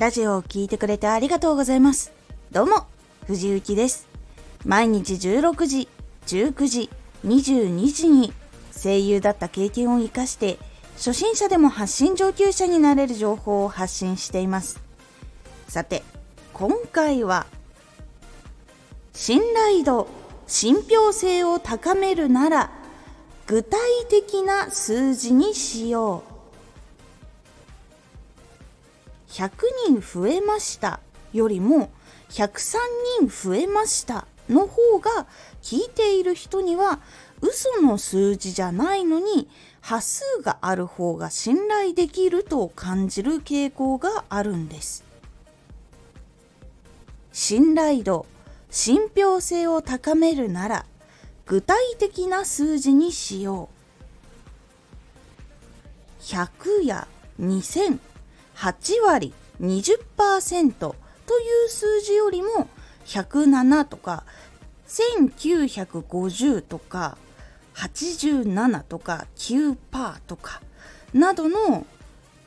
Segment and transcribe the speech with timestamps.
[0.00, 2.10] ラジオを聴いてくれてありがとうございます。
[2.50, 2.86] どうも、
[3.26, 4.08] 藤幸です。
[4.64, 5.88] 毎日16時、
[6.26, 6.90] 19時、
[7.26, 8.32] 22時に
[8.74, 10.56] 声優だった経験を活かして
[10.96, 14.80] 初心者でも発信上級者になれる情報を発信しています。
[15.68, 16.02] さて、
[16.54, 17.44] 今回は
[19.12, 20.08] 信頼度、
[20.46, 22.70] 信憑性を高めるなら
[23.46, 26.39] 具体的な数字にしよう。
[29.30, 29.50] 100
[29.86, 31.00] 人増えました
[31.32, 31.90] よりも
[32.30, 32.78] 103
[33.20, 35.26] 人増えましたの方が
[35.62, 37.00] 聞いている人には
[37.40, 39.48] 嘘の数字じゃないのに
[39.80, 45.04] 端数がある方が信頼できると感じる傾向があるんです。
[47.32, 48.26] 信頼度、
[48.70, 50.86] 信憑性を高めるなら
[51.46, 53.70] 具体的な数字にしよ
[56.20, 56.22] う。
[56.22, 57.08] 100や
[57.40, 57.98] 2000、
[58.60, 60.94] 8割、20%と
[61.38, 62.68] いう数字よりも
[63.06, 64.24] 107とか
[64.86, 67.16] 1950とか
[67.74, 69.76] 87とか9%
[70.26, 70.60] とか
[71.14, 71.86] などの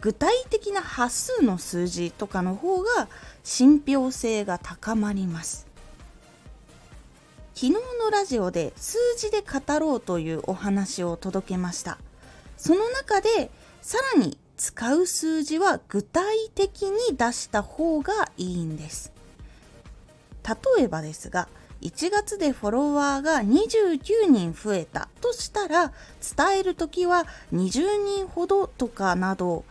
[0.01, 3.07] 具体的な端数の数字とかの方が
[3.43, 5.65] 信憑性が高まります。
[7.55, 11.99] 昨日のラジオで数字で語ろうというお話を届けました
[12.57, 16.23] その中でさらに使う数字は具体
[16.55, 19.11] 的に出した方がいいんです。
[20.77, 21.49] 例えばですが
[21.81, 25.91] 1月でフォロワーが29人増えたとしたら
[26.37, 29.65] 伝える時は20人ほどとかなど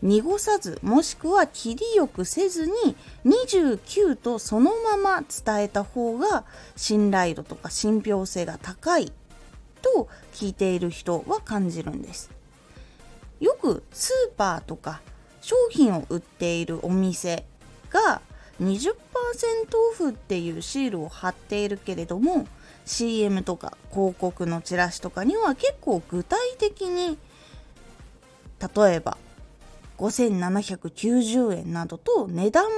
[0.00, 2.72] 濁さずもしくは切りよくせずに
[3.26, 9.12] 29とそのまま伝えた方が信頼度とか信憑性が高い
[9.82, 12.39] と聞いている人は感じるんです。
[13.40, 15.00] よくスーパーとか
[15.40, 17.44] 商品を売っているお店
[17.90, 18.20] が
[18.60, 18.94] 20%
[19.92, 22.46] オフっていうシールを貼っているけれども
[22.84, 27.18] CM とか広告のチラシとかには結構具体的に
[28.60, 29.16] 例えば
[29.98, 32.70] 5790円などと値段も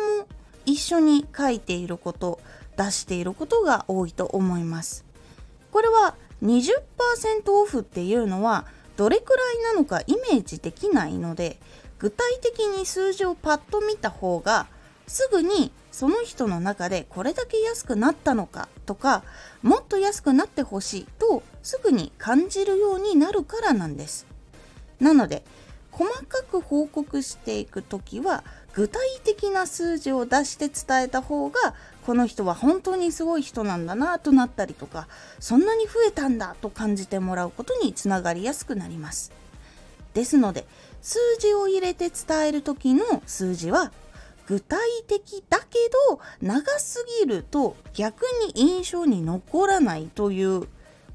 [0.66, 2.40] 一緒に書いていること
[2.76, 5.04] 出していることが多いと思います。
[5.72, 6.72] これは20%
[7.52, 8.66] オフっていうのは
[8.96, 11.58] どれくらいなのかイメージできないので
[11.98, 14.66] 具体的に数字をパッと見た方が
[15.06, 19.22] すぐにその人の中でこれだけ安くなったのかとか
[19.62, 24.26] もっと安くなってほしいとすぐに感じるようになるからなんです。
[25.00, 25.44] なので
[25.92, 28.42] 細かく報告していく時は
[28.72, 31.74] 具体的な数字を出して伝えた方が
[32.06, 35.06] この人は本当にすごい人なんだなとなったりとか
[35.38, 39.30] そんなに増えたんだと感じてもらうことにつながりやすくなります。
[40.14, 40.66] ですので
[41.00, 43.92] 数字を入れて伝える時の数字は
[44.46, 45.78] 具体的だけ
[46.10, 50.66] ど長すぎると逆に印象に残らないという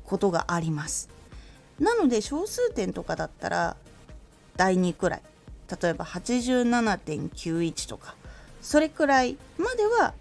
[0.06, 1.10] ことがあります。
[1.80, 3.78] なので小数点とかだったら
[4.58, 5.22] 第2くらい。
[5.82, 8.16] 例えば87.91とか。
[8.62, 10.14] それくらいまでは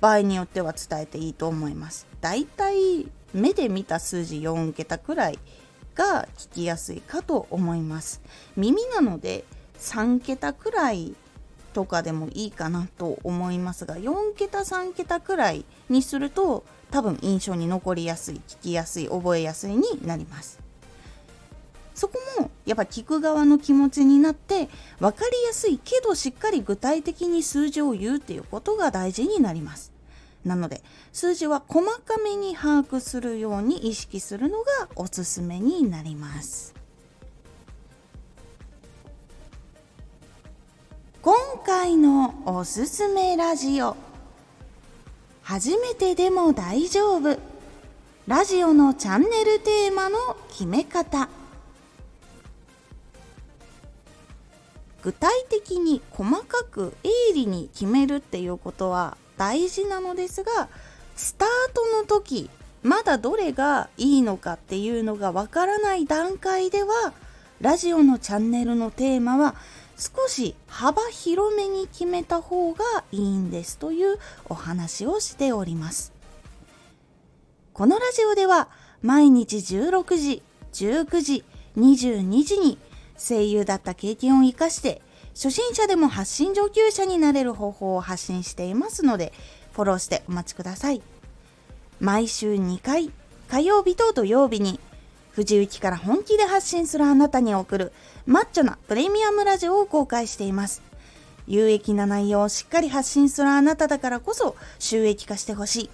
[0.00, 2.06] 場合によっては伝えていいと思います。
[2.20, 5.38] だいたい目で見た数字4桁くらい
[5.94, 8.20] が聞きやすいかと思います。
[8.56, 9.44] 耳なので
[9.78, 11.14] 3桁くらい
[11.72, 20.60] とかでもいいかなと思いますが4桁3桁くらいにすると多分印象に残りやすい聞きやすい覚えやすいになります。
[21.94, 29.92] そこもやっぱ聞く側の気持ちになって分かりやすいけどしっかり具体的に数字を言うっていうことが大事になります。
[30.44, 30.82] なので
[31.12, 36.74] 数字は細かめに把握するように意識するのがおすすめになります。
[41.22, 43.96] 今回のおすすめラジオ
[45.42, 47.38] 初めてでも大丈夫
[48.26, 50.18] ラジオのチャンネルテーマの
[50.50, 51.30] 決め方
[55.04, 60.68] 具体的に細かく鋭利に決めるっていうことは大事なのですが
[61.14, 62.48] スタートの時
[62.82, 67.12] まだどれがいいのかっていうのがわからない段階では
[67.60, 69.56] ラジオのチャンネルのテーマは
[69.98, 74.18] 少し幅広めに決めた方がいいんですという
[74.48, 76.12] お話をしております。
[77.72, 78.68] このラジオでは
[79.02, 80.42] 毎日16時
[80.72, 81.44] 19時
[81.76, 82.78] 22時に
[83.18, 85.00] 声優だった経験を生かして
[85.34, 89.32] 初心者でも発信上級者になれる方法を発信していますので
[89.72, 91.02] フォローしてお待ちください
[92.00, 93.10] 毎週2回
[93.48, 94.80] 火曜日と土曜日に
[95.32, 97.92] 藤雪から本気で発信するあなたに送る
[98.26, 100.82] マッチョなプレミアムラジオを公開しています
[101.46, 105.90] 有益な内容をしっかり発信するあなただからこそ収益化してほしい。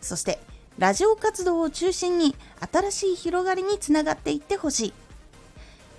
[0.00, 0.38] そして、
[0.78, 2.34] ラジオ活動を中心に
[2.72, 4.92] 新しい広がりにつながっていってほしい。